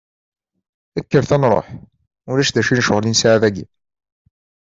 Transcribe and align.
Kkret 1.03 1.31
ad 1.35 1.39
nruḥ, 1.41 1.67
ulac 2.29 2.49
d 2.51 2.57
acu 2.59 2.73
n 2.73 2.83
ccɣel 2.83 3.05
i 3.05 3.11
nesɛa 3.11 3.37
dagi. 3.41 3.65